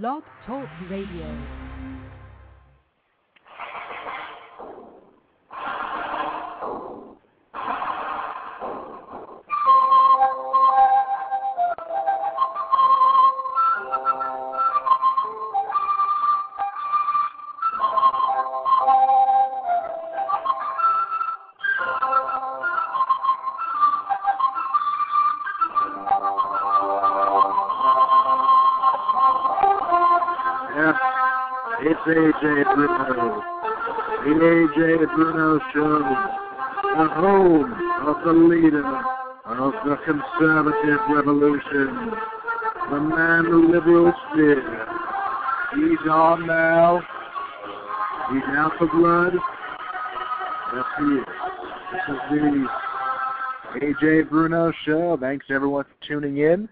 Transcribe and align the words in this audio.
Blog 0.00 0.22
Talk 0.46 0.70
Radio. 0.88 1.71
AJ 32.06 32.74
Bruno. 32.74 33.42
The 34.24 34.30
AJ 34.34 35.14
Bruno 35.14 35.60
Show. 35.72 35.98
The 36.98 37.08
home 37.08 37.72
of 38.06 38.24
the 38.24 38.32
leader 38.32 38.84
of 39.46 39.72
the 39.84 39.96
conservative 40.04 41.00
revolution. 41.08 42.12
The 42.90 43.00
man 43.00 43.44
the 43.44 43.56
liberals 43.56 44.14
fear. 44.34 44.86
He's 45.74 46.10
on 46.10 46.46
now. 46.46 47.00
He's 48.32 48.42
out 48.48 48.72
for 48.78 48.88
blood. 48.88 49.34
Yes, 50.74 50.84
he 50.98 51.04
is. 51.04 51.24
This 51.92 52.02
is 52.08 52.20
the 52.30 52.68
AJ 53.86 54.28
Bruno 54.28 54.72
Show. 54.84 55.16
Thanks 55.20 55.46
everyone 55.50 55.84
for 55.84 56.06
tuning 56.06 56.38
in. 56.38 56.68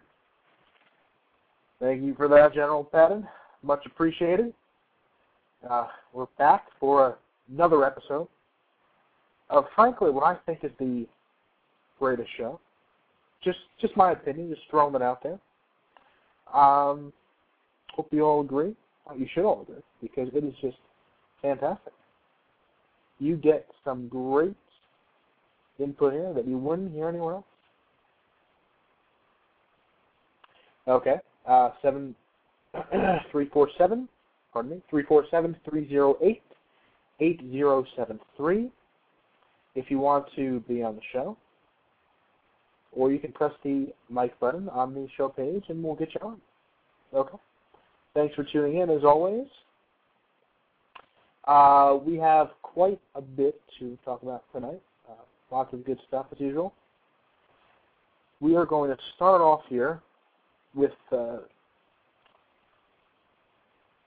Thank 1.81 2.03
you 2.03 2.15
for 2.15 2.29
that, 2.29 2.53
General 2.53 2.85
Patton. 2.85 3.27
Much 3.63 3.87
appreciated. 3.87 4.53
Uh, 5.69 5.87
we're 6.15 6.27
back 6.39 6.65
for 6.79 7.19
another 7.53 7.85
episode 7.85 8.29
of, 9.51 9.67
frankly, 9.75 10.11
what 10.11 10.25
I 10.25 10.37
think 10.47 10.61
is 10.63 10.71
the 10.79 11.07
greatest 11.99 12.31
show. 12.39 12.59
Just, 13.45 13.59
just 13.81 13.95
my 13.97 14.13
opinion, 14.13 14.49
just 14.49 14.63
throwing 14.71 14.95
it 14.95 15.03
out 15.03 15.23
there. 15.23 15.39
Um, 16.55 17.13
hope 17.95 18.09
you 18.11 18.23
all 18.23 18.41
agree. 18.41 18.75
You 19.17 19.27
should 19.35 19.45
all 19.45 19.63
agree 19.63 19.83
because 20.01 20.29
it 20.35 20.45
is 20.45 20.55
just 20.63 20.77
fantastic. 21.43 21.93
You 23.19 23.37
get 23.37 23.67
some 23.85 24.09
great 24.09 24.57
input 25.79 26.15
here 26.15 26.33
that 26.33 26.47
you 26.47 26.57
wouldn't 26.57 26.93
hear 26.93 27.09
anywhere 27.09 27.35
else. 27.35 27.45
Okay, 30.89 31.17
uh, 31.47 31.71
seven 31.83 32.15
three 33.31 33.49
four 33.53 33.69
seven. 33.77 34.09
Pardon 34.53 34.73
me, 34.73 34.83
three 34.91 35.05
four 35.05 35.25
seven 35.31 35.57
three 35.69 35.89
zero 35.89 36.17
eight 36.23 36.43
eight 37.21 37.41
zero 37.51 37.85
seven 37.97 38.19
three. 38.37 38.71
If 39.75 39.91
you 39.91 39.99
want 39.99 40.27
to 40.37 40.61
be 40.69 40.83
on 40.83 40.97
the 40.97 41.03
show, 41.13 41.37
or 42.93 43.13
you 43.13 43.19
can 43.19 43.33
press 43.33 43.53
the 43.63 43.93
mic 44.09 44.39
button 44.41 44.69
on 44.71 44.95
the 44.95 45.07
show 45.17 45.29
page, 45.29 45.65
and 45.69 45.83
we'll 45.83 45.95
get 45.95 46.13
you 46.15 46.21
on. 46.27 46.41
Okay. 47.15 47.39
Thanks 48.15 48.35
for 48.35 48.45
tuning 48.45 48.79
in, 48.79 48.91
as 48.91 49.05
always. 49.05 49.47
Uh, 51.45 51.99
we 52.05 52.17
have 52.17 52.49
quite 52.63 53.01
a 53.15 53.21
bit 53.21 53.61
to 53.79 53.97
talk 54.05 54.23
about 54.23 54.45
tonight. 54.53 54.83
Uh, 55.09 55.23
lots 55.53 55.73
of 55.73 55.85
good 55.85 55.99
stuff, 56.09 56.27
as 56.33 56.41
usual. 56.41 56.75
We 58.41 58.57
are 58.57 58.67
going 58.67 58.91
to 58.91 58.97
start 59.15 59.41
off 59.41 59.63
here 59.69 60.01
with 60.75 60.93
uh, 61.13 61.39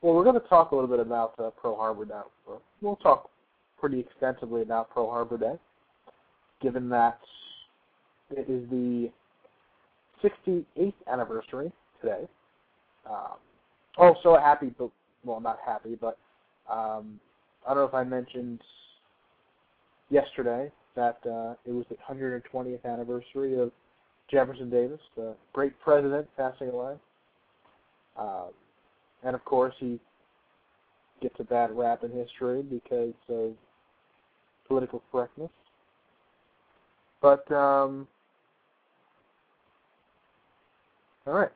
well, 0.04 0.14
we're 0.14 0.26
going 0.26 0.40
to 0.40 0.48
talk 0.48 0.72
a 0.72 0.76
little 0.76 0.90
bit 0.90 1.00
about 1.00 1.34
uh, 1.40 1.50
Pearl 1.52 1.78
Harbor 1.78 2.06
now. 2.06 2.26
We'll 2.82 2.98
talk 2.98 3.30
pretty 3.80 4.02
extensively 4.02 4.62
about 4.62 4.94
Pearl 4.94 5.10
Harbor 5.10 5.38
Day, 5.38 5.56
given 6.62 6.90
that 6.90 7.20
it 8.30 8.50
is 8.50 8.70
the 8.70 9.10
68th 10.22 10.94
anniversary 11.12 11.72
today. 12.02 12.28
Um, 13.10 13.38
oh, 13.98 14.16
so 14.24 14.38
happy, 14.38 14.74
well, 15.24 15.40
not 15.40 15.60
happy, 15.66 15.98
but 16.00 16.18
um, 16.70 17.20
I 17.66 17.74
don't 17.74 17.78
know 17.78 17.86
if 17.86 17.94
I 17.94 18.04
mentioned 18.04 18.60
yesterday 20.10 20.70
that 20.96 21.20
uh, 21.26 21.56
it 21.66 21.72
was 21.72 21.86
the 21.90 21.96
120th 22.10 22.84
anniversary 22.84 23.58
of 23.58 23.72
Jefferson 24.30 24.70
Davis, 24.70 25.00
the 25.16 25.34
great 25.54 25.80
president, 25.80 26.28
passing 26.36 26.70
away. 26.70 26.96
Um, 28.18 28.50
and 29.24 29.36
of 29.36 29.44
course, 29.46 29.74
he 29.80 30.00
gets 31.22 31.36
a 31.40 31.44
bad 31.44 31.72
rap 31.72 32.04
in 32.04 32.12
history 32.12 32.62
because 32.62 33.14
of 33.30 33.54
political 34.68 35.02
correctness. 35.12 35.52
But 37.22 37.50
um, 37.52 38.08
all 41.26 41.34
right, 41.34 41.52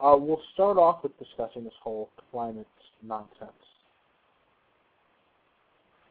uh, 0.00 0.16
we'll 0.18 0.42
start 0.54 0.76
off 0.76 1.02
with 1.02 1.16
discussing 1.18 1.64
this 1.64 1.72
whole 1.80 2.10
climate 2.32 2.66
nonsense. 3.02 3.52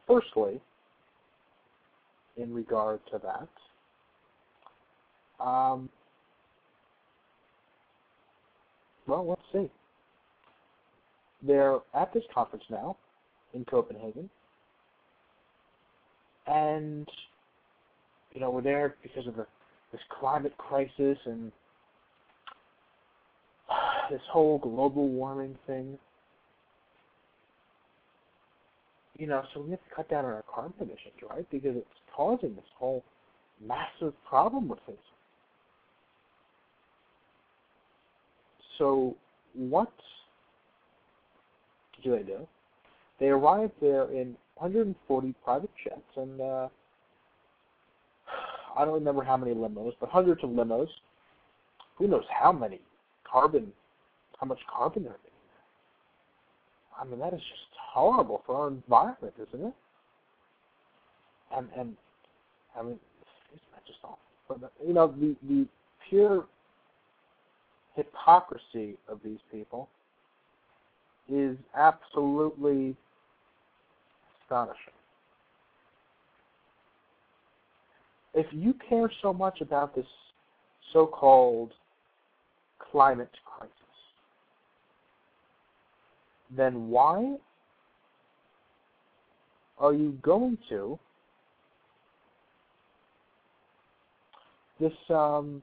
Firstly, 0.06 0.60
in 2.36 2.54
regard 2.54 3.00
to 3.12 3.20
that, 3.22 5.44
um, 5.44 5.90
well, 9.06 9.28
let's 9.28 9.42
see. 9.52 9.70
They're 11.46 11.78
at 11.94 12.12
this 12.12 12.24
conference 12.34 12.64
now 12.70 12.96
in 13.54 13.64
Copenhagen, 13.64 14.28
and 16.46 17.08
you 18.32 18.40
know 18.40 18.50
we're 18.50 18.62
there 18.62 18.96
because 19.02 19.26
of 19.26 19.36
the, 19.36 19.46
this 19.92 20.00
climate 20.18 20.56
crisis 20.58 21.18
and 21.24 21.52
this 24.10 24.20
whole 24.30 24.58
global 24.58 25.08
warming 25.08 25.56
thing. 25.66 25.98
You 29.18 29.26
know, 29.26 29.42
so 29.54 29.60
we 29.60 29.70
have 29.70 29.80
to 29.80 29.94
cut 29.94 30.10
down 30.10 30.26
on 30.26 30.32
our 30.32 30.44
carbon 30.52 30.74
emissions, 30.78 31.14
right? 31.30 31.46
Because 31.50 31.74
it's 31.76 31.86
causing 32.14 32.54
this 32.54 32.64
whole 32.78 33.02
massive 33.66 34.12
problem 34.28 34.68
we're 34.68 34.76
facing. 34.86 34.98
So, 38.78 39.16
what 39.54 39.92
do 42.02 42.16
they 42.16 42.22
do? 42.22 42.46
They 43.18 43.28
arrived 43.28 43.72
there 43.80 44.04
in 44.10 44.36
140 44.56 45.34
private 45.44 45.70
jets 45.82 46.00
and 46.16 46.40
uh, 46.40 46.68
I 48.76 48.84
don't 48.84 48.94
remember 48.94 49.22
how 49.22 49.36
many 49.36 49.54
limos, 49.54 49.92
but 50.00 50.10
hundreds 50.10 50.42
of 50.44 50.50
limos. 50.50 50.88
Who 51.96 52.08
knows 52.08 52.24
how 52.28 52.52
many 52.52 52.80
carbon, 53.30 53.72
how 54.38 54.46
much 54.46 54.58
carbon 54.70 55.04
they're 55.04 55.12
emitting? 55.12 55.32
I 57.00 57.04
mean, 57.04 57.20
that 57.20 57.32
is 57.34 57.40
just 57.40 57.78
horrible 57.92 58.42
for 58.46 58.56
our 58.56 58.68
environment, 58.68 59.34
isn't 59.48 59.66
it? 59.66 59.74
And 61.56 61.68
and 61.76 61.96
I 62.78 62.82
mean, 62.82 62.98
isn't 63.54 63.70
that 63.72 63.86
just 63.86 63.98
awful? 64.02 64.18
But 64.48 64.72
you 64.86 64.92
know, 64.92 65.08
the 65.08 65.36
the 65.48 65.66
pure 66.08 66.46
hypocrisy 67.94 68.96
of 69.08 69.20
these 69.24 69.38
people 69.50 69.88
is 71.28 71.56
absolutely 71.76 72.96
astonishing. 74.42 74.76
If 78.34 78.46
you 78.52 78.74
care 78.88 79.10
so 79.22 79.32
much 79.32 79.60
about 79.60 79.94
this 79.94 80.06
so 80.92 81.06
called 81.06 81.72
climate 82.92 83.30
crisis, 83.44 83.72
then 86.54 86.88
why 86.88 87.36
are 89.78 89.92
you 89.92 90.18
going 90.22 90.58
to 90.68 90.98
this 94.78 94.92
um, 95.10 95.62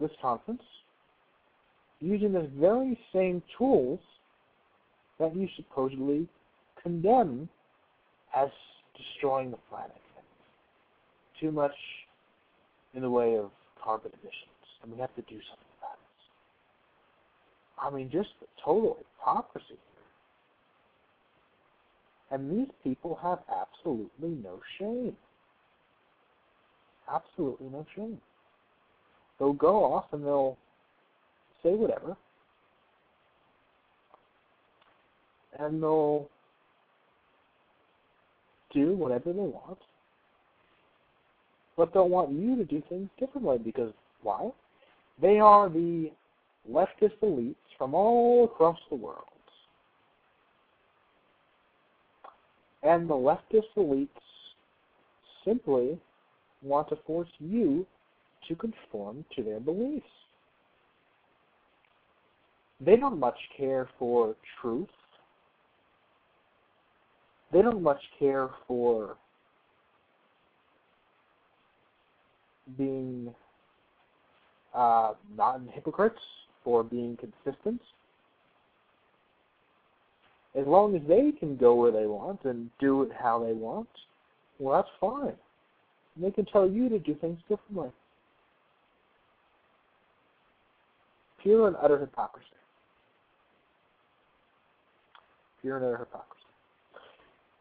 this 0.00 0.10
conference 0.20 0.62
using 2.04 2.32
the 2.32 2.50
very 2.60 2.98
same 3.14 3.42
tools 3.56 4.00
that 5.18 5.34
you 5.34 5.48
supposedly 5.56 6.28
condemn 6.82 7.48
as 8.36 8.50
destroying 8.96 9.50
the 9.50 9.56
planet. 9.70 9.96
Too 11.40 11.50
much 11.50 11.74
in 12.94 13.00
the 13.00 13.10
way 13.10 13.36
of 13.36 13.50
carbon 13.82 14.12
emissions, 14.12 14.66
and 14.82 14.92
we 14.92 14.98
have 14.98 15.14
to 15.14 15.22
do 15.22 15.40
something 15.48 15.72
about 15.78 15.94
it. 15.94 15.98
I 17.80 17.90
mean, 17.90 18.10
just 18.10 18.28
the 18.40 18.46
total 18.62 18.98
hypocrisy 18.98 19.66
here. 19.68 19.78
And 22.30 22.50
these 22.50 22.72
people 22.82 23.18
have 23.22 23.38
absolutely 23.48 24.36
no 24.42 24.60
shame. 24.78 25.16
Absolutely 27.12 27.68
no 27.68 27.86
shame. 27.96 28.20
They'll 29.38 29.52
go 29.52 29.84
off 29.84 30.12
and 30.12 30.24
they'll 30.24 30.56
say 31.64 31.74
whatever, 31.74 32.16
and 35.58 35.82
they'll 35.82 36.28
do 38.72 38.92
whatever 38.92 39.32
they 39.32 39.40
want. 39.40 39.78
But 41.76 41.92
they'll 41.92 42.08
want 42.08 42.32
you 42.32 42.56
to 42.56 42.64
do 42.64 42.82
things 42.88 43.08
differently 43.18 43.58
because 43.58 43.92
why? 44.22 44.50
They 45.20 45.38
are 45.38 45.68
the 45.68 46.10
leftist 46.70 47.18
elites 47.22 47.56
from 47.76 47.94
all 47.94 48.44
across 48.44 48.78
the 48.90 48.96
world. 48.96 49.24
And 52.82 53.08
the 53.08 53.14
leftist 53.14 53.62
elites 53.76 54.08
simply 55.44 55.98
want 56.62 56.88
to 56.90 56.96
force 57.06 57.28
you 57.38 57.86
to 58.48 58.54
conform 58.54 59.24
to 59.36 59.42
their 59.42 59.60
beliefs. 59.60 60.06
They 62.80 62.96
don't 62.96 63.18
much 63.18 63.38
care 63.56 63.88
for 63.98 64.34
truth. 64.60 64.88
They 67.52 67.62
don't 67.62 67.82
much 67.82 68.00
care 68.18 68.50
for 68.66 69.16
being 72.76 73.32
uh, 74.74 75.12
not 75.36 75.60
hypocrites, 75.72 76.18
for 76.64 76.82
being 76.82 77.16
consistent. 77.16 77.80
As 80.56 80.66
long 80.66 80.96
as 80.96 81.02
they 81.08 81.32
can 81.32 81.56
go 81.56 81.74
where 81.74 81.92
they 81.92 82.06
want 82.06 82.44
and 82.44 82.70
do 82.80 83.02
it 83.02 83.10
how 83.20 83.44
they 83.44 83.52
want, 83.52 83.88
well, 84.58 84.76
that's 84.76 84.94
fine. 85.00 85.34
And 86.14 86.24
they 86.24 86.30
can 86.30 86.44
tell 86.46 86.68
you 86.68 86.88
to 86.88 86.98
do 86.98 87.14
things 87.16 87.38
differently. 87.48 87.90
Pure 91.42 91.68
and 91.68 91.76
utter 91.82 91.98
hypocrisy. 91.98 92.46
Pure 95.64 95.78
and 95.78 95.86
utter 95.86 95.96
hypocrisy. 95.96 96.44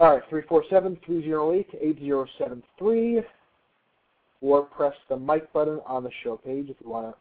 All 0.02 0.14
right, 0.14 0.22
347-308-8073 0.30 3.24
or 4.42 4.64
press 4.64 4.94
the 5.08 5.16
mic 5.16 5.54
button 5.54 5.80
on 5.86 6.04
the 6.04 6.10
show 6.22 6.36
page 6.36 6.70
if 6.70 6.76
you 6.84 6.90
want 6.90 7.08
to 7.08 7.14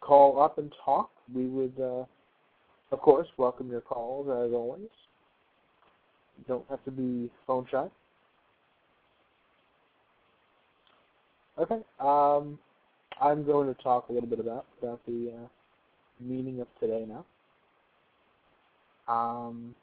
call 0.00 0.40
up 0.40 0.58
and 0.58 0.72
talk. 0.84 1.10
We 1.34 1.46
would, 1.46 1.72
uh, 1.80 2.04
of 2.92 3.00
course, 3.00 3.26
welcome 3.38 3.68
your 3.68 3.80
calls 3.80 4.28
as 4.28 4.52
always. 4.54 4.88
You 6.38 6.44
don't 6.46 6.64
have 6.70 6.84
to 6.84 6.92
be 6.92 7.28
phone 7.44 7.66
shy. 7.68 7.88
Okay, 11.58 11.80
um, 11.98 12.56
I'm 13.20 13.44
going 13.44 13.66
to 13.66 13.74
talk 13.82 14.10
a 14.10 14.12
little 14.12 14.28
bit 14.28 14.38
about 14.38 14.64
about 14.80 15.04
the 15.06 15.32
uh, 15.34 15.48
meaning 16.20 16.60
of 16.60 16.68
today 16.78 17.04
now. 17.04 17.24
Um, 19.12 19.74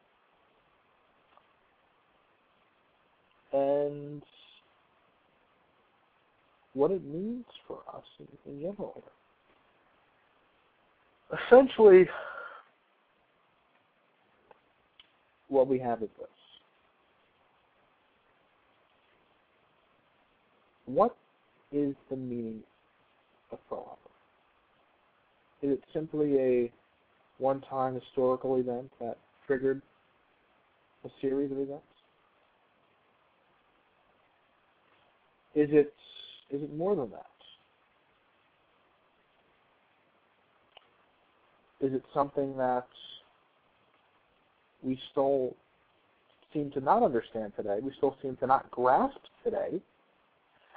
and 3.56 4.22
what 6.74 6.92
it 6.92 7.04
means 7.06 7.46
for 7.68 7.80
us 7.94 8.04
in, 8.20 8.52
in 8.52 8.60
general. 8.60 9.02
Essentially, 11.48 12.08
what 15.48 15.68
we 15.68 15.80
have 15.80 16.04
is 16.04 16.10
this. 16.20 16.28
What 20.86 21.16
is 21.72 21.96
the 22.10 22.18
meaning 22.18 22.62
of 23.52 23.60
Pearl? 23.70 23.98
Is 25.62 25.72
it 25.72 25.84
simply 25.94 26.38
a 26.38 26.72
one-time 27.38 27.96
historical 28.00 28.58
event 28.58 28.92
that 29.00 29.18
triggered 29.48 29.82
a 31.06 31.10
series 31.22 31.52
of 31.52 31.60
events? 31.60 31.95
Is 35.56 35.70
it 35.72 35.94
is 36.52 36.62
it 36.62 36.76
more 36.76 36.96
than 36.96 37.10
that? 37.12 37.26
Is 41.82 41.94
it 41.94 42.04
something 42.14 42.56
that 42.58 42.88
we 44.84 45.00
still 45.12 45.56
seem 46.54 46.72
to 46.72 46.80
not 46.80 47.04
understand 47.04 47.54
today? 47.56 47.80
We 47.82 47.92
still 47.98 48.16
seem 48.22 48.36
to 48.38 48.48
not 48.48 48.70
grasp 48.72 49.18
today? 49.44 49.82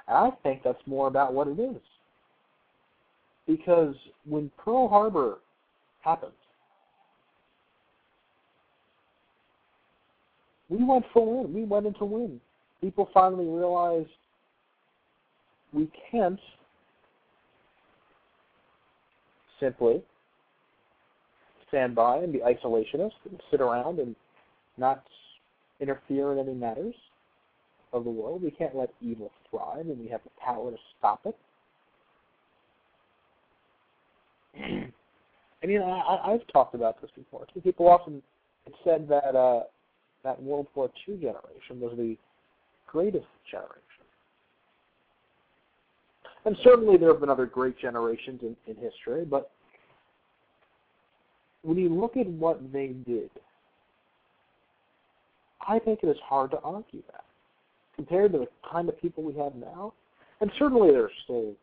And 0.07 0.17
I 0.17 0.31
think 0.43 0.63
that's 0.63 0.81
more 0.85 1.07
about 1.07 1.33
what 1.33 1.47
it 1.47 1.59
is. 1.59 1.81
Because 3.47 3.95
when 4.25 4.51
Pearl 4.57 4.87
Harbor 4.87 5.39
happened, 6.01 6.31
we 10.69 10.83
went 10.83 11.05
full 11.13 11.45
in. 11.45 11.53
We 11.53 11.63
went 11.63 11.85
into 11.85 12.05
win. 12.05 12.39
People 12.81 13.09
finally 13.13 13.47
realized 13.47 14.09
we 15.73 15.89
can't 16.11 16.39
simply 19.59 20.01
stand 21.67 21.95
by 21.95 22.17
and 22.17 22.33
be 22.33 22.39
isolationist 22.39 23.11
and 23.29 23.39
sit 23.51 23.61
around 23.61 23.99
and 23.99 24.15
not 24.77 25.03
interfere 25.79 26.33
in 26.33 26.39
any 26.39 26.53
matters 26.53 26.95
of 27.93 28.03
the 28.03 28.09
world. 28.09 28.41
We 28.43 28.51
can't 28.51 28.75
let 28.75 28.89
evil 29.01 29.31
thrive, 29.49 29.87
and 29.87 29.99
we 29.99 30.07
have 30.09 30.21
the 30.23 30.31
power 30.43 30.71
to 30.71 30.77
stop 30.97 31.25
it. 31.25 31.35
I 35.63 35.65
mean, 35.67 35.81
I, 35.81 36.33
I've 36.33 36.45
talked 36.51 36.75
about 36.75 37.01
this 37.01 37.11
before. 37.15 37.45
People 37.63 37.87
often 37.87 38.21
have 38.65 38.73
said 38.83 39.07
that 39.09 39.35
uh, 39.35 39.63
that 40.23 40.41
World 40.41 40.67
War 40.75 40.89
II 41.07 41.15
generation 41.15 41.79
was 41.79 41.93
the 41.97 42.17
greatest 42.87 43.27
generation. 43.49 43.88
And 46.45 46.55
certainly 46.63 46.97
there 46.97 47.09
have 47.09 47.19
been 47.19 47.29
other 47.29 47.45
great 47.45 47.77
generations 47.77 48.41
in, 48.41 48.55
in 48.65 48.75
history, 48.81 49.25
but 49.25 49.51
when 51.63 51.77
you 51.77 51.89
look 51.89 52.15
at 52.15 52.27
what 52.27 52.71
they 52.71 52.87
did, 53.05 53.29
I 55.67 55.79
think 55.79 55.99
it 56.03 56.07
is 56.07 56.17
hard 56.23 56.51
to 56.51 56.59
argue 56.59 57.03
that. 57.11 57.25
Compared 57.95 58.31
to 58.31 58.39
the 58.39 58.47
kind 58.71 58.87
of 58.87 58.99
people 59.01 59.23
we 59.23 59.35
have 59.35 59.55
now, 59.55 59.93
and 60.39 60.49
certainly 60.57 60.89
there's 60.91 61.11
still, 61.25 61.53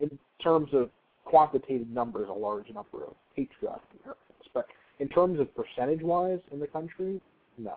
in 0.00 0.18
terms 0.42 0.70
of 0.72 0.88
quantitative 1.26 1.88
numbers, 1.88 2.28
a 2.30 2.32
large 2.32 2.68
number 2.72 3.04
of 3.04 3.14
patriotic 3.36 3.82
Americans, 4.02 4.48
but 4.54 4.66
in 4.98 5.08
terms 5.08 5.38
of 5.38 5.48
percentage-wise 5.54 6.40
in 6.52 6.58
the 6.58 6.66
country, 6.66 7.20
no. 7.58 7.74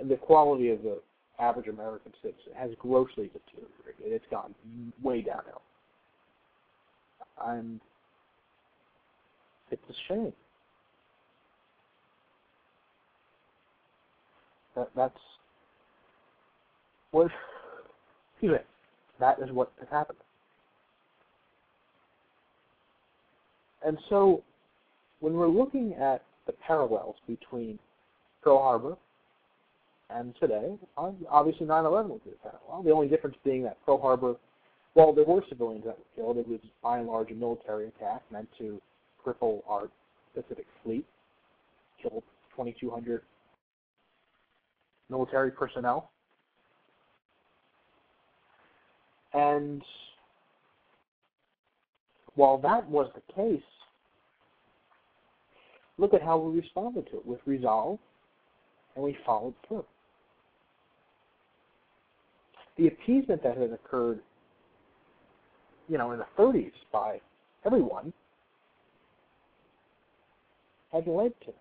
And 0.00 0.10
the 0.10 0.16
quality 0.16 0.70
of 0.70 0.82
the 0.82 1.00
average 1.38 1.68
American 1.68 2.12
citizen 2.22 2.52
has 2.56 2.70
grossly 2.78 3.30
deteriorated. 3.30 4.04
It's 4.04 4.24
gone 4.30 4.54
way 5.02 5.20
downhill. 5.22 5.62
And 7.44 7.80
it's 9.70 9.82
a 9.88 9.94
shame. 10.08 10.32
That 14.76 14.90
that's 14.96 15.18
what 17.10 17.30
excuse 18.32 18.52
me. 18.52 18.58
That 19.20 19.38
is 19.40 19.50
what 19.50 19.72
has 19.78 19.88
happened. 19.90 20.18
And 23.84 23.98
so 24.08 24.42
when 25.20 25.34
we're 25.34 25.48
looking 25.48 25.94
at 25.94 26.22
the 26.46 26.52
parallels 26.52 27.16
between 27.26 27.78
Pearl 28.42 28.58
Harbor 28.58 28.96
and 30.10 30.34
today, 30.36 30.78
obviously 30.96 31.66
9/11 31.66 32.08
was 32.08 32.20
a 32.26 32.48
parallel. 32.48 32.82
The 32.82 32.90
only 32.90 33.08
difference 33.08 33.36
being 33.44 33.62
that 33.64 33.84
Pearl 33.84 33.98
Harbor, 34.00 34.36
while 34.92 35.12
there 35.12 35.24
were 35.24 35.42
civilians 35.48 35.84
that 35.84 35.98
were 35.98 36.04
killed, 36.14 36.36
it 36.38 36.46
was 36.46 36.60
by 36.82 36.98
and 36.98 37.06
large 37.08 37.30
a 37.30 37.34
military 37.34 37.88
attack 37.88 38.22
meant 38.30 38.48
to 38.58 38.80
cripple 39.24 39.62
our 39.66 39.88
Pacific 40.34 40.66
Fleet, 40.82 41.06
killed 42.00 42.22
2,200 42.50 43.22
military 45.08 45.50
personnel, 45.50 46.10
and 49.32 49.82
while 52.34 52.58
that 52.58 52.88
was 52.88 53.10
the 53.14 53.32
case, 53.32 53.62
look 55.98 56.14
at 56.14 56.22
how 56.22 56.36
we 56.38 56.60
responded 56.60 57.06
to 57.06 57.18
it. 57.18 57.26
With 57.26 57.40
resolve, 57.46 57.98
and 58.94 59.04
we 59.04 59.14
followed 59.24 59.54
through 59.66 59.84
the 62.76 62.88
appeasement 62.88 63.42
that 63.42 63.56
had 63.56 63.72
occurred, 63.72 64.20
you 65.88 65.98
know, 65.98 66.12
in 66.12 66.18
the 66.18 66.26
30s 66.38 66.72
by 66.92 67.20
everyone 67.64 68.12
had 70.92 71.06
led 71.06 71.32
to 71.40 71.46
that. 71.46 71.54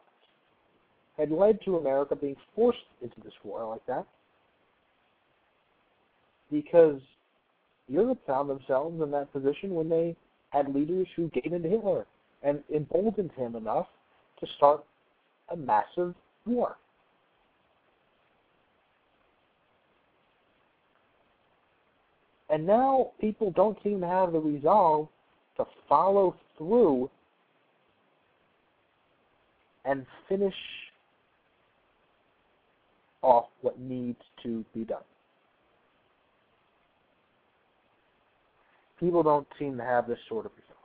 Had 1.17 1.32
led 1.32 1.60
to 1.65 1.77
America 1.77 2.15
being 2.15 2.36
forced 2.55 2.79
into 3.01 3.20
this 3.24 3.34
war 3.43 3.67
like 3.67 3.86
that 3.88 4.05
because 6.51 7.01
Europe 7.88 8.20
found 8.25 8.50
themselves 8.50 9.01
in 9.01 9.12
that 9.12 9.32
position 9.34 9.74
when 9.74 9.89
they 9.89 10.15
had 10.51 10.74
leaders 10.74 11.08
who 11.15 11.29
gave 11.29 11.51
in 11.51 11.63
to 11.63 11.70
Hitler 11.70 12.05
and 12.43 12.63
emboldened 12.74 13.32
him 13.32 13.55
enough 13.55 13.88
to 14.39 14.48
start 14.58 14.84
a 15.50 15.55
massive 15.55 16.13
war. 16.46 16.77
And 22.53 22.67
now 22.67 23.13
people 23.19 23.50
don't 23.50 23.79
seem 23.83 24.01
to 24.01 24.05
have 24.05 24.31
the 24.31 24.39
resolve 24.39 25.07
to 25.57 25.65
follow 25.89 26.36
through 26.55 27.10
and 29.86 30.05
finish 30.29 30.53
off 33.24 33.48
what 33.62 33.79
needs 33.79 34.19
to 34.43 34.63
be 34.72 34.83
done. 34.83 35.01
People 39.00 39.24
don't 39.24 39.48
seem 39.57 39.75
to 39.77 39.83
have 39.83 40.07
this 40.07 40.19
sort 40.29 40.45
of 40.45 40.51
resolve. 40.51 40.77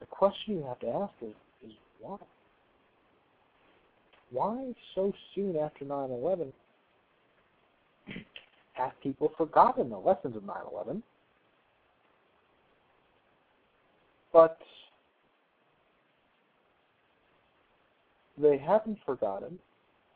The 0.00 0.06
question 0.06 0.56
you 0.56 0.64
have 0.64 0.80
to 0.80 0.88
ask 0.88 1.12
is, 1.22 1.36
is 1.64 1.76
why? 2.00 2.16
Why 4.32 4.72
so 4.96 5.12
soon 5.36 5.56
after 5.56 5.84
9 5.84 6.10
11 6.10 6.52
have 8.72 8.92
people 9.02 9.32
forgotten 9.36 9.90
the 9.90 9.98
lessons 9.98 10.36
of 10.36 10.44
9 10.44 10.56
11? 10.72 11.02
But 14.32 14.58
they 18.38 18.58
haven't 18.58 18.98
forgotten, 19.04 19.58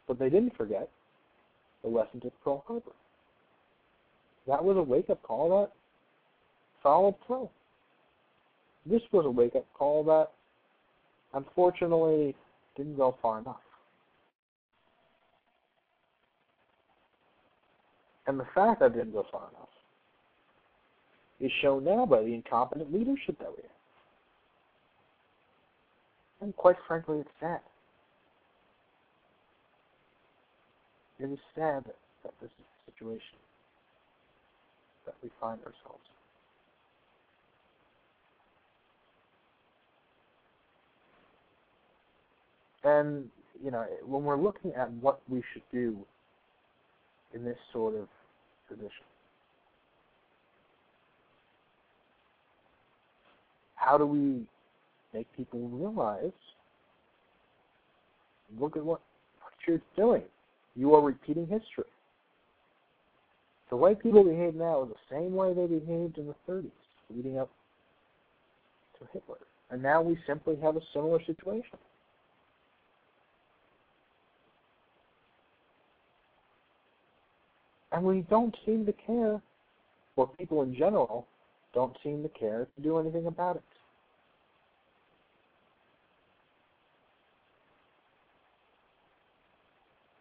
but 0.06 0.18
they 0.18 0.30
didn't 0.30 0.56
forget 0.56 0.88
the 1.82 1.88
lessons 1.88 2.25
of 2.25 2.32
Pearl 2.42 2.64
Harbor. 2.66 2.92
That 4.46 4.62
was 4.62 4.76
a 4.76 4.82
wake 4.82 5.11
up 5.11 5.23
call 5.23 5.61
that 5.61 5.73
followed 6.82 7.16
through. 7.26 7.49
This 8.87 9.02
was 9.12 9.26
a 9.26 9.30
wake 9.30 9.56
up 9.56 9.66
call 9.75 10.04
that 10.04 10.28
unfortunately 11.32 12.34
didn't 12.76 12.96
go 12.96 13.16
far 13.20 13.40
enough. 13.40 13.56
And 18.26 18.40
the 18.40 18.46
fact 18.54 18.80
that 18.80 18.94
didn't 18.94 19.12
go 19.12 19.26
far 19.30 19.48
enough 19.50 19.68
is 21.40 21.50
shown 21.60 21.84
now 21.84 22.06
by 22.06 22.20
the 22.20 22.34
incompetent 22.34 22.92
leadership 22.92 23.38
that 23.38 23.50
we 23.50 23.62
have. 23.62 23.70
And 26.40 26.56
quite 26.56 26.76
frankly, 26.86 27.18
it's 27.18 27.30
sad. 27.40 27.60
It 31.18 31.30
is 31.30 31.38
sad 31.54 31.84
that 31.84 32.34
this 32.40 32.50
is 32.50 32.64
the 32.86 32.92
situation 32.92 33.38
that 35.06 35.14
we 35.22 35.30
find 35.40 35.58
ourselves. 35.60 36.02
in. 42.84 42.90
And, 42.90 43.30
you 43.62 43.70
know, 43.70 43.84
when 44.04 44.24
we're 44.24 44.40
looking 44.40 44.72
at 44.74 44.90
what 44.92 45.20
we 45.28 45.42
should 45.52 45.62
do 45.72 46.04
in 47.34 47.44
this 47.44 47.58
sort 47.72 47.94
of 47.94 48.08
position, 48.68 49.04
how 53.74 53.98
do 53.98 54.06
we 54.06 54.42
make 55.12 55.26
people 55.36 55.68
realize 55.68 56.32
look 58.58 58.76
at 58.76 58.84
what, 58.84 59.00
what 59.42 59.52
you're 59.66 59.80
doing? 59.96 60.22
You 60.76 60.94
are 60.94 61.02
repeating 61.02 61.46
history. 61.46 61.84
The 63.70 63.76
way 63.76 63.94
people 63.94 64.24
behave 64.24 64.54
now 64.54 64.84
is 64.84 64.90
the 64.90 65.16
same 65.16 65.34
way 65.34 65.52
they 65.54 65.66
behaved 65.66 66.18
in 66.18 66.26
the 66.26 66.34
30s, 66.48 66.70
leading 67.14 67.38
up 67.38 67.50
to 68.98 69.06
Hitler. 69.12 69.38
And 69.70 69.82
now 69.82 70.02
we 70.02 70.18
simply 70.26 70.56
have 70.62 70.76
a 70.76 70.80
similar 70.92 71.18
situation. 71.24 71.78
And 77.94 78.02
we 78.02 78.22
don't 78.28 78.56
seem 78.66 78.84
to 78.86 78.92
care, 78.92 79.40
or 80.16 80.28
people 80.36 80.62
in 80.62 80.74
general 80.74 81.28
don't 81.72 81.96
seem 82.02 82.24
to 82.24 82.28
care 82.28 82.66
to 82.74 82.82
do 82.82 82.98
anything 82.98 83.26
about 83.28 83.54
it. 83.54 83.62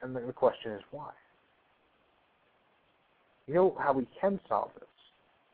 And 0.04 0.16
the 0.16 0.34
question 0.34 0.74
is 0.74 0.82
why? 0.92 1.10
You 3.48 3.56
know 3.56 3.76
how 3.80 3.94
we 3.94 4.06
can 4.22 4.40
solve 4.48 4.70
this, 4.76 4.90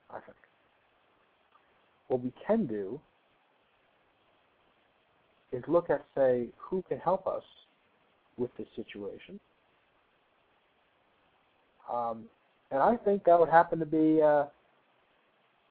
I 0.09 0.19
think. 0.19 0.35
What 2.09 2.21
we 2.21 2.33
can 2.45 2.65
do 2.65 2.99
is 5.53 5.63
look 5.67 5.89
at, 5.89 6.03
say, 6.17 6.47
who 6.57 6.83
can 6.89 6.99
help 6.99 7.27
us 7.27 7.43
with 8.37 8.49
this 8.57 8.67
situation. 8.75 9.39
Um, 11.91 12.25
and 12.71 12.81
I 12.81 12.97
think 12.97 13.23
that 13.25 13.39
would 13.39 13.49
happen 13.49 13.79
to 13.79 13.85
be 13.85 14.21
uh, 14.21 14.45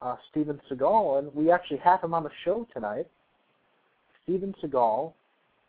uh, 0.02 0.16
Steven 0.30 0.60
Seagal, 0.70 1.18
and 1.18 1.34
we 1.34 1.50
actually 1.50 1.78
have 1.78 2.02
him 2.02 2.14
on 2.14 2.24
the 2.24 2.30
show 2.44 2.66
tonight. 2.72 3.06
Steven 4.24 4.54
Seagal 4.62 5.12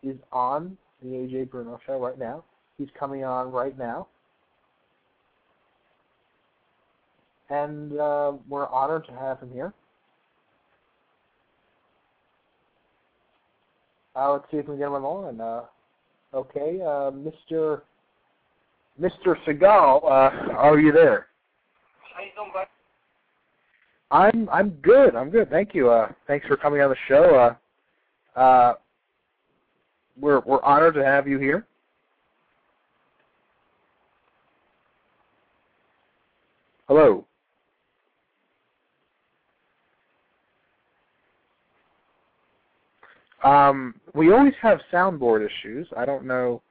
is 0.03 0.17
on 0.31 0.77
the 1.01 1.09
AJ 1.09 1.49
Bruno 1.49 1.79
show 1.85 1.99
right 1.99 2.17
now. 2.17 2.43
He's 2.77 2.89
coming 2.97 3.23
on 3.23 3.51
right 3.51 3.77
now. 3.77 4.07
And 7.49 7.97
uh, 7.99 8.33
we're 8.47 8.67
honored 8.67 9.05
to 9.07 9.13
have 9.13 9.39
him 9.39 9.51
here. 9.51 9.73
Uh, 14.15 14.33
let's 14.33 14.45
see 14.51 14.57
if 14.57 14.67
we 14.67 14.73
can 14.73 14.79
get 14.79 14.87
him 14.87 15.05
on. 15.05 15.41
Uh, 15.41 15.61
okay, 16.33 16.79
uh, 16.81 17.11
Mr. 17.11 17.81
Mr. 18.99 19.35
Seagal, 19.47 20.03
uh, 20.03 20.53
are 20.53 20.79
you 20.79 20.91
there? 20.91 21.27
How 22.13 22.21
you 22.23 22.29
doing, 22.35 22.51
bud? 22.53 22.67
I'm 24.11 24.49
I'm 24.49 24.71
good. 24.81 25.15
I'm 25.15 25.29
good. 25.29 25.49
Thank 25.49 25.73
you. 25.73 25.89
Uh, 25.89 26.11
thanks 26.27 26.45
for 26.47 26.57
coming 26.57 26.81
on 26.81 26.89
the 26.89 26.95
show. 27.07 27.55
Uh, 28.35 28.39
uh, 28.39 28.73
we're 30.19 30.41
we're 30.41 30.63
honored 30.63 30.95
to 30.95 31.05
have 31.05 31.27
you 31.27 31.37
here. 31.37 31.65
Hello. 36.87 37.25
Um, 43.43 43.95
we 44.15 44.33
always 44.33 44.55
have 44.61 44.79
soundboard 44.91 45.45
issues. 45.45 45.87
I 45.95 46.03
don't 46.03 46.25
know. 46.25 46.61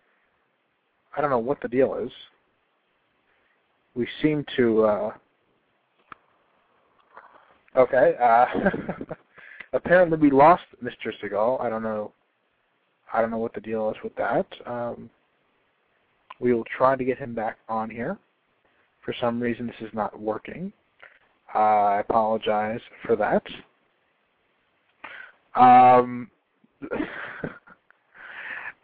I 1.19 1.21
don't 1.21 1.31
know 1.31 1.39
what 1.39 1.61
the 1.61 1.69
deal 1.69 1.97
is. 1.97 2.13
We 3.97 4.07
seem 4.23 4.47
to. 4.57 4.85
Uh, 4.85 5.13
okay. 7.77 8.15
Uh, 8.23 8.47
apparently, 9.73 10.17
we 10.17 10.31
lost 10.31 10.63
Mr. 10.83 11.11
Seagal. 11.21 11.61
I 11.61 11.69
don't 11.69 11.83
know. 11.83 12.13
I 13.13 13.21
don't 13.21 13.33
know 13.33 13.39
what 13.39 13.53
the 13.53 13.61
deal 13.61 13.91
is 13.91 13.97
with 14.05 14.15
that. 14.15 14.47
Um, 14.65 15.11
we 16.39 16.55
will 16.55 16.65
try 16.77 16.95
to 16.95 17.05
get 17.05 17.19
him 17.19 17.35
back 17.35 17.59
on 17.69 17.91
here. 17.91 18.17
For 19.05 19.13
some 19.21 19.41
reason, 19.41 19.67
this 19.67 19.89
is 19.89 19.93
not 19.93 20.21
working. 20.21 20.73
Uh, 21.53 21.59
I 21.59 22.01
apologize 22.01 22.81
for 23.05 23.17
that. 23.17 23.43
Um, 25.61 26.31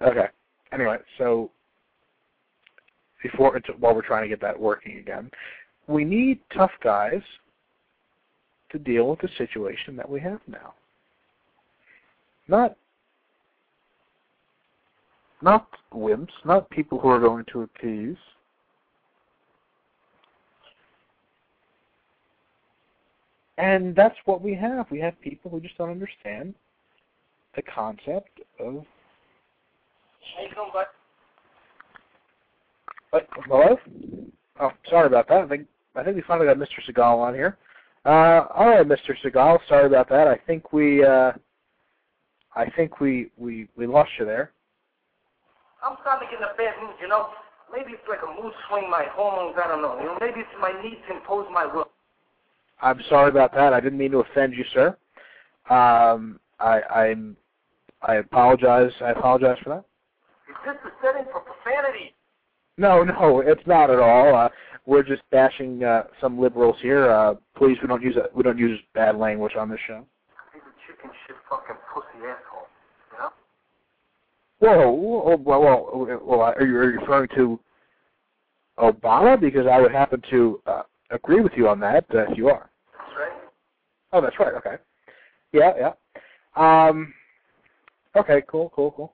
okay. 0.02 0.26
Anyway, 0.72 0.96
so 1.18 1.52
before 3.24 3.58
while 3.78 3.94
we're 3.94 4.02
trying 4.02 4.22
to 4.22 4.28
get 4.28 4.40
that 4.42 4.58
working 4.58 4.98
again, 4.98 5.30
we 5.86 6.04
need 6.04 6.38
tough 6.54 6.70
guys 6.82 7.22
to 8.70 8.78
deal 8.78 9.08
with 9.08 9.20
the 9.20 9.30
situation 9.38 9.96
that 9.96 10.08
we 10.08 10.20
have 10.20 10.40
now. 10.46 10.74
Not 12.46 12.76
not 15.40 15.68
wimps, 15.92 16.32
not 16.44 16.68
people 16.70 16.98
who 16.98 17.08
are 17.08 17.20
going 17.20 17.44
to 17.52 17.62
appease. 17.62 18.16
And 23.56 23.94
that's 23.94 24.16
what 24.24 24.42
we 24.42 24.54
have. 24.54 24.90
We 24.90 25.00
have 25.00 25.18
people 25.20 25.50
who 25.50 25.60
just 25.60 25.78
don't 25.78 25.90
understand 25.90 26.54
the 27.56 27.62
concept 27.62 28.40
of. 28.58 28.84
How 33.14 33.20
you 33.20 33.26
doing, 33.34 33.48
bud? 33.48 33.70
What, 33.70 33.78
hello? 33.78 33.78
Oh, 34.60 34.72
sorry 34.90 35.06
about 35.06 35.28
that. 35.28 35.42
I 35.42 35.48
think 35.48 35.66
I 35.94 36.02
think 36.02 36.16
we 36.16 36.22
finally 36.22 36.46
got 36.46 36.56
Mr. 36.56 36.82
Seagal 36.88 37.18
on 37.18 37.34
here. 37.34 37.56
Uh, 38.04 38.46
all 38.54 38.68
right, 38.68 38.86
Mr. 38.86 39.14
Seagal. 39.24 39.60
Sorry 39.68 39.86
about 39.86 40.08
that. 40.08 40.26
I 40.26 40.36
think 40.46 40.72
we 40.72 41.04
uh, 41.04 41.32
I 42.56 42.70
think 42.76 43.00
we 43.00 43.30
we 43.36 43.68
we 43.76 43.86
lost 43.86 44.10
you 44.18 44.24
there. 44.24 44.52
I'm 45.82 45.96
starting 46.00 46.28
to 46.28 46.32
get 46.32 46.42
in 46.42 46.48
a 46.48 46.56
bad 46.56 46.82
mood, 46.82 46.96
you 47.00 47.08
know. 47.08 47.28
Maybe 47.72 47.92
it's 47.92 48.02
like 48.08 48.20
a 48.22 48.42
mood 48.42 48.52
swing, 48.68 48.88
my 48.90 49.06
hormones, 49.12 49.56
I 49.62 49.68
don't 49.68 49.82
know. 49.82 49.98
You 49.98 50.06
know, 50.06 50.18
maybe 50.20 50.40
it's 50.40 50.48
my 50.60 50.72
need 50.82 50.98
to 51.08 51.16
impose 51.16 51.46
my 51.52 51.66
will. 51.66 51.90
I'm 52.80 53.00
sorry 53.08 53.30
about 53.30 53.52
that. 53.54 53.72
I 53.72 53.80
didn't 53.80 53.98
mean 53.98 54.12
to 54.12 54.18
offend 54.18 54.54
you, 54.54 54.64
sir. 54.72 54.96
Um, 55.70 56.38
I, 56.58 56.80
I'm 56.82 57.36
I 58.02 58.16
apologize. 58.16 58.92
I 59.00 59.10
apologize 59.10 59.58
for 59.62 59.70
that. 59.70 59.84
Is 60.48 60.56
this 60.66 60.76
the 60.84 60.90
setting 61.02 61.24
for 61.32 61.40
profanity? 61.40 62.13
No, 62.76 63.04
no, 63.04 63.40
it's 63.40 63.66
not 63.66 63.90
at 63.90 63.98
all. 63.98 64.34
Uh, 64.34 64.48
we're 64.86 65.02
just 65.02 65.22
bashing 65.30 65.84
uh, 65.84 66.04
some 66.20 66.38
liberals 66.38 66.76
here. 66.82 67.10
Uh, 67.10 67.34
please, 67.56 67.78
we 67.80 67.88
don't 67.88 68.02
use 68.02 68.16
we 68.34 68.42
don't 68.42 68.58
use 68.58 68.78
bad 68.94 69.16
language 69.16 69.54
on 69.56 69.70
this 69.70 69.80
show. 69.86 70.04
He's 70.52 70.62
a 70.62 70.92
chicken 70.92 71.10
shit 71.26 71.36
fucking 71.48 71.76
pussy 71.92 72.26
asshole. 72.26 72.68
You 73.12 73.18
know? 73.18 73.30
Whoa, 74.58 74.90
whoa, 74.90 75.36
well, 75.36 75.62
well, 75.62 76.20
well, 76.24 76.40
are 76.40 76.66
you, 76.66 76.76
are 76.76 76.90
you 76.92 77.00
referring 77.00 77.28
to 77.36 77.58
Obama? 78.78 79.40
Because 79.40 79.66
I 79.66 79.80
would 79.80 79.92
happen 79.92 80.22
to 80.30 80.60
uh, 80.66 80.82
agree 81.10 81.40
with 81.40 81.52
you 81.56 81.68
on 81.68 81.80
that. 81.80 82.04
Uh, 82.12 82.30
if 82.30 82.36
you 82.36 82.48
are. 82.48 82.70
That's 82.98 83.16
right. 83.18 83.42
Oh, 84.12 84.20
that's 84.20 84.38
right. 84.38 84.54
Okay. 84.54 84.76
Yeah, 85.52 85.72
yeah. 85.78 86.86
Um. 86.88 87.14
Okay. 88.16 88.42
Cool. 88.48 88.70
Cool. 88.74 88.90
Cool. 88.92 89.12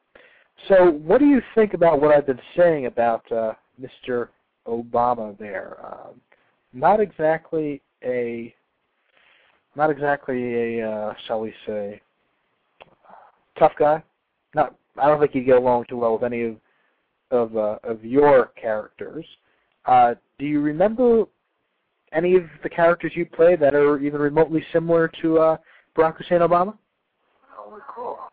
So, 0.69 0.90
what 0.90 1.19
do 1.19 1.26
you 1.26 1.40
think 1.55 1.75
about 1.75 2.00
what 2.00 2.14
I've 2.14 2.26
been 2.26 2.40
saying 2.57 2.87
about 2.87 3.31
uh, 3.33 3.55
Mr. 3.81 4.29
Obama? 4.67 5.37
There, 5.38 5.79
um, 5.85 6.21
not 6.73 7.00
exactly 7.00 7.83
a, 8.05 8.55
not 9.75 9.90
exactly 9.90 10.81
a, 10.81 10.88
uh, 10.88 11.14
shall 11.26 11.40
we 11.40 11.52
say, 11.67 12.00
tough 13.59 13.73
guy. 13.79 14.02
Not. 14.55 14.75
I 15.00 15.07
don't 15.07 15.21
think 15.21 15.33
he'd 15.33 15.45
get 15.45 15.57
along 15.57 15.87
too 15.88 15.97
well 15.97 16.14
with 16.14 16.25
any 16.25 16.43
of 16.43 16.57
of 17.31 17.57
uh, 17.57 17.79
of 17.85 18.05
your 18.05 18.52
characters. 18.61 19.25
Uh, 19.87 20.14
do 20.38 20.47
you 20.47 20.61
remember 20.61 21.25
any 22.12 22.37
of 22.37 22.45
the 22.62 22.69
characters 22.69 23.12
you 23.14 23.25
play 23.25 23.57
that 23.57 23.75
are 23.75 23.99
even 23.99 24.21
remotely 24.21 24.64
similar 24.73 25.11
to 25.23 25.38
uh, 25.38 25.57
Barack 25.97 26.17
Hussein 26.17 26.40
Obama? 26.40 26.76
I 27.52 27.64
don't 27.64 27.75
recall. 27.75 28.30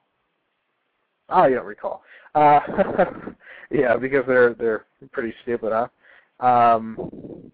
Oh, 1.30 1.46
you 1.46 1.56
don't 1.56 1.66
recall. 1.66 2.04
Uh, 2.36 2.60
yeah, 3.72 3.98
because 3.98 4.24
they're 4.28 4.54
they're 4.54 4.86
pretty 5.12 5.34
stupid, 5.44 5.72
huh? 5.72 6.46
Um, 6.46 7.52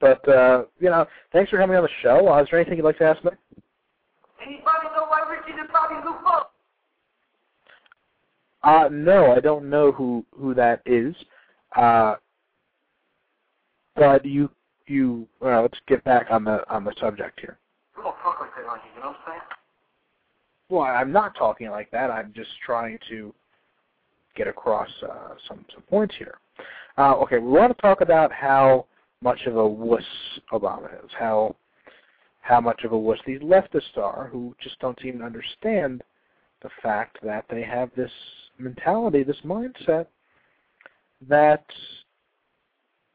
but 0.00 0.28
uh, 0.28 0.64
you 0.78 0.90
know, 0.90 1.06
thanks 1.32 1.50
for 1.50 1.58
coming 1.58 1.76
on 1.76 1.82
the 1.82 1.88
show. 2.02 2.28
Uh, 2.28 2.42
is 2.42 2.48
there 2.50 2.60
anything 2.60 2.76
you'd 2.76 2.84
like 2.84 2.98
to 2.98 3.04
ask 3.04 3.24
me? 3.24 3.30
Anybody 4.42 4.86
know 4.94 5.06
why 5.08 5.22
Richie 5.28 5.56
did 5.56 5.72
Bobby 5.72 5.94
Lupo? 6.04 6.48
Uh, 8.62 8.88
no, 8.90 9.32
I 9.32 9.40
don't 9.40 9.68
know 9.68 9.92
who 9.92 10.24
who 10.38 10.54
that 10.54 10.82
is. 10.86 11.14
Uh, 11.76 12.16
but 13.96 14.24
you 14.24 14.50
you 14.86 15.26
well, 15.40 15.62
let's 15.62 15.78
get 15.86 16.04
back 16.04 16.26
on 16.30 16.44
the 16.44 16.68
on 16.72 16.84
the 16.84 16.94
subject 17.00 17.40
here. 17.40 17.58
Talk 17.96 18.40
like 18.40 18.50
that 18.56 18.68
on 18.68 18.78
you 18.94 19.00
know 19.00 19.08
what 19.08 19.16
I'm 19.16 19.23
saying? 19.23 19.23
Well, 20.68 20.82
I'm 20.82 21.12
not 21.12 21.36
talking 21.36 21.70
like 21.70 21.90
that. 21.90 22.10
I'm 22.10 22.32
just 22.34 22.50
trying 22.64 22.98
to 23.08 23.34
get 24.34 24.48
across 24.48 24.88
uh, 25.02 25.34
some 25.46 25.64
some 25.72 25.82
points 25.82 26.14
here. 26.18 26.38
Uh, 26.96 27.14
okay, 27.16 27.38
we 27.38 27.48
want 27.48 27.76
to 27.76 27.82
talk 27.82 28.00
about 28.00 28.32
how 28.32 28.86
much 29.20 29.40
of 29.46 29.56
a 29.56 29.66
wuss 29.66 30.02
Obama 30.52 30.92
is, 31.04 31.10
how 31.18 31.54
how 32.40 32.60
much 32.60 32.84
of 32.84 32.92
a 32.92 32.98
wuss 32.98 33.18
these 33.26 33.40
leftists 33.40 33.96
are, 33.96 34.28
who 34.30 34.54
just 34.62 34.78
don't 34.80 35.00
seem 35.00 35.18
to 35.18 35.24
understand 35.24 36.02
the 36.62 36.68
fact 36.82 37.18
that 37.22 37.44
they 37.50 37.62
have 37.62 37.90
this 37.96 38.10
mentality, 38.58 39.22
this 39.22 39.40
mindset 39.44 40.06
that 41.28 41.64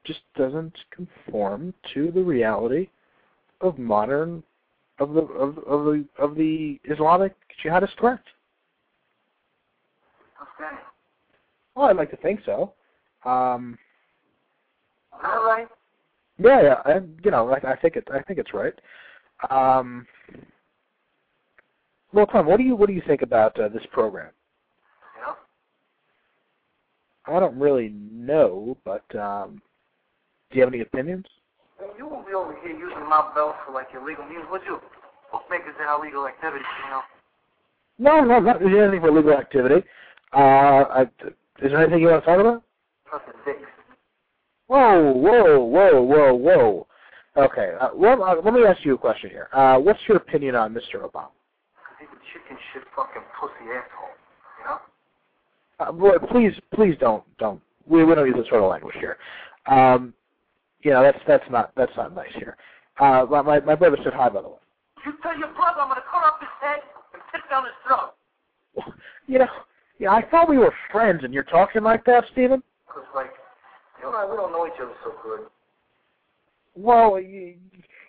just 0.04 0.22
doesn't 0.36 0.76
conform 0.92 1.74
to 1.94 2.12
the 2.12 2.22
reality 2.22 2.90
of 3.62 3.78
modern 3.78 4.42
of 5.00 5.14
the 5.14 5.22
of, 5.22 5.58
of 5.60 5.86
the 5.86 6.06
of 6.18 6.36
the 6.36 6.80
Islamic 6.86 7.36
jihadist 7.64 7.98
threat. 8.00 8.20
Okay. 10.42 10.76
Well, 11.76 11.88
I'd 11.88 11.96
like 11.96 12.12
to 12.12 12.18
think 12.18 12.42
so. 12.46 12.74
Um, 13.26 13.78
All 15.24 15.46
right. 15.46 15.68
yeah, 16.38 16.62
yeah, 16.62 16.82
I, 16.86 17.00
you 17.24 17.32
know, 17.32 17.50
I, 17.50 17.72
I 17.72 17.76
think 17.78 17.96
it. 17.96 18.08
I 18.14 18.22
think 18.22 18.40
it's 18.40 18.54
right. 18.54 18.74
Um, 19.50 20.06
well, 22.12 22.26
Tom, 22.26 22.46
what 22.46 22.58
do 22.58 22.64
you 22.64 22.76
what 22.76 22.88
do 22.88 22.94
you 22.94 23.04
think 23.08 23.22
about 23.22 23.60
uh, 23.60 23.70
this 23.70 23.86
program? 23.92 24.32
Know? 25.22 25.36
I 27.34 27.40
don't 27.40 27.58
really 27.58 27.90
know, 27.90 28.78
but 28.84 29.04
um, 29.16 29.62
do 30.52 30.58
you 30.58 30.64
have 30.64 30.74
any 30.74 30.82
opinions? 30.82 31.26
Well, 31.80 31.92
you 31.98 32.08
won't 32.08 32.28
be 32.28 32.34
over 32.34 32.56
here 32.62 32.78
using 32.78 33.08
my 33.08 33.32
belt 33.34 33.56
for 33.66 33.74
like 33.74 33.88
illegal 34.00 34.26
means, 34.26 34.46
would 34.52 34.62
you? 34.66 34.80
Bookmakers 35.32 35.76
and 35.80 36.02
illegal 36.02 36.28
activity, 36.28 36.66
you 36.86 36.90
know. 36.90 37.02
No, 38.00 38.22
no, 38.22 38.40
not 38.40 38.60
there's 38.60 38.76
anything 38.76 39.02
for 39.02 39.10
illegal 39.10 39.34
activity. 39.34 39.86
Uh, 40.34 40.38
I, 40.38 41.02
is 41.62 41.72
there 41.72 41.82
anything 41.82 42.02
you 42.02 42.08
want 42.08 42.24
to 42.24 42.30
talk 42.30 42.40
about? 42.40 42.64
Fucking 43.12 43.34
dicks. 43.46 43.70
Whoa, 44.68 45.12
whoa, 45.12 45.60
whoa, 45.60 46.02
whoa, 46.02 46.34
whoa. 46.34 46.88
Okay, 47.38 47.74
uh, 47.80 47.90
well, 47.94 48.24
uh, 48.24 48.36
let 48.44 48.54
me 48.54 48.64
ask 48.66 48.84
you 48.86 48.96
a 48.96 48.98
question 48.98 49.30
here. 49.30 49.50
Uh, 49.54 49.78
what's 49.78 50.00
your 50.08 50.18
opinion 50.18 50.56
on 50.56 50.74
Mr. 50.74 51.02
Obama? 51.02 51.30
He's 52.00 52.08
a 52.08 52.22
chicken 52.34 52.58
shit 52.74 52.84
fucking 52.96 53.22
pussy 53.40 53.72
asshole. 53.72 54.10
You 54.60 54.66
know? 54.66 54.80
Uh, 55.80 55.92
boy, 55.92 56.28
please, 56.32 56.54
please 56.74 56.96
don't, 57.00 57.24
don't. 57.38 57.62
We, 57.86 58.04
we 58.04 58.16
don't 58.16 58.28
use 58.28 58.36
this 58.38 58.48
sort 58.50 58.62
of 58.64 58.70
language 58.70 58.96
here. 59.00 59.18
Um, 59.68 60.14
you 60.82 60.92
know, 60.92 61.02
that's 61.02 61.20
that's 61.28 61.44
not 61.50 61.72
that's 61.76 61.92
not 61.98 62.16
nice 62.16 62.32
here. 62.36 62.56
Uh, 63.00 63.26
my 63.30 63.60
my 63.60 63.76
brother 63.76 63.98
said 64.04 64.14
hi, 64.14 64.30
by 64.30 64.42
the 64.42 64.50
way. 64.50 64.56
You 65.06 65.14
tell 65.24 65.38
your 65.38 65.50
brother 65.54 65.82
I'm 65.82 65.90
gonna 65.90 66.02
cut 66.10 66.24
off 66.24 66.40
his 66.40 66.50
head 66.62 66.80
and 67.14 67.22
pick 67.32 67.50
down 67.50 67.64
his 67.66 67.74
throat. 67.86 68.14
You 69.28 69.40
know, 69.40 69.48
yeah, 70.00 70.12
I 70.12 70.24
thought 70.30 70.50
we 70.50 70.58
were 70.58 70.74
friends, 70.92 71.24
and 71.24 71.34
you're 71.34 71.44
talking 71.44 71.84
like 71.84 72.06
that, 72.06 72.24
Steven. 72.32 72.64
Cause 72.88 73.04
like, 73.14 73.32
you 74.02 74.08
and 74.08 74.18
I, 74.18 74.26
we 74.26 74.36
don't 74.36 74.52
know 74.52 74.66
each 74.66 74.80
other 74.82 74.94
so 75.04 75.14
good. 75.22 75.42
Well, 76.76 77.20
you, 77.20 77.56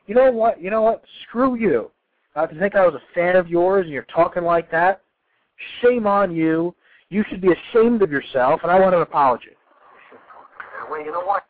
you 0.06 0.14
know 0.14 0.30
what? 0.30 0.62
You 0.62 0.70
know 0.70 0.82
what? 0.82 1.02
Screw 1.28 1.56
you. 1.56 1.90
To 2.36 2.58
think 2.58 2.74
I 2.74 2.86
was 2.86 2.94
a 2.94 3.14
fan 3.14 3.36
of 3.36 3.48
yours, 3.48 3.84
and 3.84 3.92
you're 3.92 4.06
talking 4.14 4.44
like 4.44 4.70
that. 4.70 5.02
Shame 5.82 6.06
on 6.06 6.34
you. 6.34 6.74
You 7.10 7.24
should 7.28 7.40
be 7.40 7.48
ashamed 7.52 8.02
of 8.02 8.10
yourself, 8.10 8.60
and 8.62 8.70
I 8.70 8.78
want 8.78 8.94
an 8.94 9.02
apology. 9.02 9.46
You 9.46 9.56
shouldn't 10.08 10.26
talk 10.32 10.48
that 10.80 10.90
way. 10.90 11.04
You 11.04 11.12
know 11.12 11.24
what? 11.24 11.44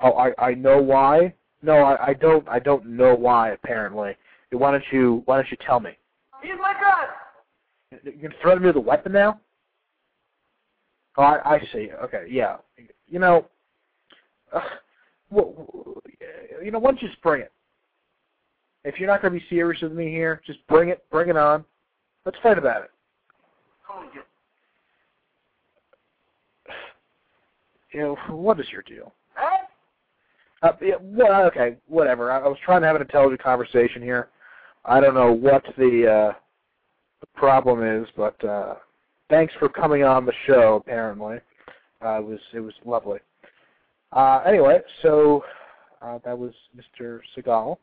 Oh, 0.00 0.12
I 0.12 0.32
I 0.38 0.54
know 0.54 0.82
why. 0.82 1.32
No, 1.62 1.78
I, 1.78 2.08
I 2.08 2.14
don't. 2.14 2.46
I 2.48 2.58
don't 2.58 2.84
know 2.84 3.14
why. 3.14 3.50
Apparently, 3.50 4.16
why 4.56 4.70
don't 4.70 4.84
you 4.90 5.22
Why 5.24 5.36
don't 5.36 5.50
you 5.50 5.56
tell 5.64 5.80
me? 5.80 5.90
He's 6.42 6.52
my 6.60 6.74
gun. 6.74 8.02
You 8.04 8.28
can 8.28 8.34
threaten 8.42 8.62
me 8.62 8.68
with 8.68 8.76
a 8.76 8.80
weapon 8.80 9.12
now? 9.12 9.40
Oh, 11.16 11.22
I, 11.22 11.54
I 11.54 11.60
see. 11.72 11.90
Okay, 12.04 12.26
yeah. 12.28 12.56
You 13.08 13.18
know, 13.18 13.46
uh, 14.52 14.60
well, 15.30 15.54
you 16.62 16.70
know, 16.70 16.78
why 16.78 16.90
don't 16.90 17.00
you 17.00 17.08
just 17.08 17.22
bring 17.22 17.42
it? 17.42 17.52
If 18.84 19.00
you're 19.00 19.08
not 19.08 19.22
going 19.22 19.32
to 19.32 19.40
be 19.40 19.46
serious 19.48 19.82
with 19.82 19.92
me 19.92 20.10
here, 20.10 20.40
just 20.46 20.64
bring 20.68 20.90
it. 20.90 21.04
Bring 21.10 21.28
it 21.28 21.36
on. 21.36 21.64
Let's 22.24 22.38
fight 22.42 22.58
about 22.58 22.82
it. 22.82 22.90
Come 23.86 23.96
on, 23.98 24.04
get. 24.12 24.24
You 27.92 28.00
know, 28.00 28.16
what 28.28 28.60
is 28.60 28.66
your 28.70 28.82
deal? 28.82 29.12
Huh? 29.34 29.64
Uh, 30.62 30.72
yeah, 30.82 30.94
well, 31.00 31.46
okay, 31.46 31.76
whatever. 31.86 32.30
I, 32.30 32.40
I 32.40 32.48
was 32.48 32.58
trying 32.64 32.80
to 32.82 32.86
have 32.86 32.96
an 32.96 33.02
intelligent 33.02 33.42
conversation 33.42 34.02
here. 34.02 34.28
I 34.86 35.00
don't 35.00 35.14
know 35.14 35.32
what 35.32 35.64
the 35.76 36.30
uh, 36.32 36.38
the 37.20 37.26
problem 37.34 37.82
is, 37.82 38.08
but 38.16 38.42
uh, 38.44 38.76
thanks 39.28 39.52
for 39.58 39.68
coming 39.68 40.04
on 40.04 40.24
the 40.24 40.32
show. 40.46 40.76
Apparently, 40.76 41.38
uh, 42.04 42.18
it 42.18 42.24
was 42.24 42.38
it 42.54 42.60
was 42.60 42.74
lovely. 42.84 43.18
Uh, 44.12 44.42
anyway, 44.46 44.78
so 45.02 45.44
uh, 46.00 46.18
that 46.24 46.38
was 46.38 46.52
Mr. 46.76 47.20
Seagal. 47.36 47.76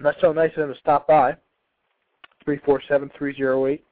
That's 0.00 0.20
so 0.20 0.32
nice 0.32 0.50
of 0.56 0.64
him 0.64 0.74
to 0.74 0.80
stop 0.80 1.06
by. 1.06 1.36
Three 2.44 2.58
four 2.64 2.82
seven 2.86 3.10
three 3.16 3.34
zero 3.34 3.66
eight 3.66 3.84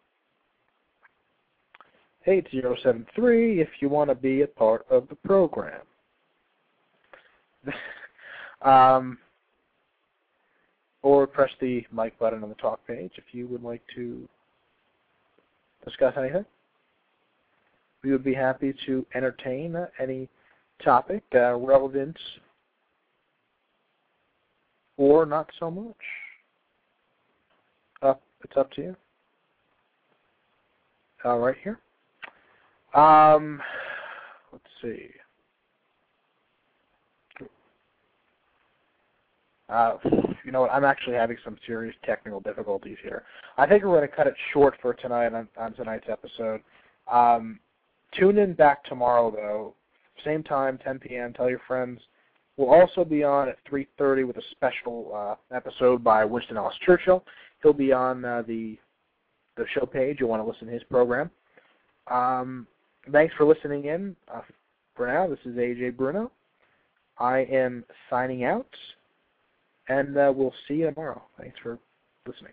eight 2.26 2.46
zero 2.50 2.76
seven 2.82 3.06
three 3.16 3.62
if 3.62 3.68
you 3.80 3.88
want 3.88 4.10
to 4.10 4.14
be 4.14 4.42
a 4.42 4.46
part 4.46 4.84
of 4.90 5.08
the 5.08 5.14
program. 5.14 5.80
um, 8.62 9.16
or 11.02 11.26
press 11.26 11.50
the 11.60 11.84
mic 11.92 12.18
button 12.18 12.42
on 12.42 12.48
the 12.48 12.54
talk 12.56 12.80
page 12.86 13.12
if 13.16 13.24
you 13.32 13.46
would 13.48 13.62
like 13.62 13.82
to 13.94 14.28
discuss 15.84 16.14
anything. 16.16 16.44
We 18.02 18.12
would 18.12 18.24
be 18.24 18.34
happy 18.34 18.74
to 18.86 19.06
entertain 19.14 19.76
uh, 19.76 19.86
any 20.00 20.28
topic 20.84 21.22
uh, 21.34 21.56
relevant 21.56 22.16
or 24.96 25.26
not 25.26 25.48
so 25.58 25.70
much. 25.70 25.96
Up, 28.02 28.22
it's 28.42 28.56
up 28.56 28.70
to 28.72 28.82
you. 28.82 28.96
All 31.24 31.38
right, 31.38 31.56
here. 31.62 31.78
Um, 32.94 33.60
let's 34.52 34.64
see. 34.82 35.08
Uh, 39.68 39.96
you 40.44 40.52
know 40.52 40.62
what? 40.62 40.72
I'm 40.72 40.84
actually 40.84 41.14
having 41.14 41.36
some 41.44 41.56
serious 41.66 41.94
technical 42.04 42.40
difficulties 42.40 42.98
here. 43.02 43.24
I 43.56 43.66
think 43.66 43.84
we're 43.84 43.96
going 43.96 44.08
to 44.08 44.14
cut 44.14 44.26
it 44.26 44.34
short 44.52 44.74
for 44.80 44.94
tonight 44.94 45.32
on, 45.34 45.48
on 45.56 45.72
tonight's 45.74 46.06
episode. 46.08 46.60
Um, 47.10 47.60
tune 48.18 48.38
in 48.38 48.54
back 48.54 48.84
tomorrow, 48.84 49.30
though. 49.30 49.74
Same 50.24 50.42
time, 50.42 50.78
10 50.78 50.98
p.m. 51.00 51.32
Tell 51.32 51.50
your 51.50 51.60
friends. 51.66 52.00
We'll 52.56 52.70
also 52.70 53.04
be 53.04 53.24
on 53.24 53.48
at 53.48 53.56
3.30 53.70 54.26
with 54.26 54.36
a 54.36 54.42
special 54.50 55.12
uh, 55.14 55.56
episode 55.56 56.04
by 56.04 56.24
Winston 56.24 56.56
Ellis 56.56 56.74
Churchill. 56.84 57.24
He'll 57.62 57.72
be 57.72 57.92
on 57.92 58.24
uh, 58.24 58.42
the 58.46 58.78
the 59.56 59.66
show 59.74 59.84
page. 59.84 60.16
You'll 60.18 60.30
want 60.30 60.42
to 60.42 60.48
listen 60.48 60.66
to 60.66 60.72
his 60.72 60.82
program. 60.84 61.30
Um, 62.10 62.66
thanks 63.10 63.34
for 63.36 63.44
listening 63.44 63.84
in. 63.84 64.16
Uh, 64.32 64.40
for 64.94 65.06
now, 65.06 65.26
this 65.26 65.38
is 65.44 65.56
AJ 65.56 65.96
Bruno. 65.96 66.30
I 67.18 67.40
am 67.40 67.84
signing 68.08 68.44
out, 68.44 68.68
and 69.88 70.16
uh, 70.16 70.32
we'll 70.34 70.54
see 70.68 70.74
you 70.74 70.90
tomorrow. 70.90 71.22
Thanks 71.38 71.58
for 71.62 71.78
listening. 72.26 72.52